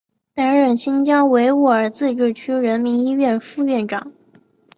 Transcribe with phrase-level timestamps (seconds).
[0.33, 4.11] 担任新疆维吾尔自治区人民医院副院长。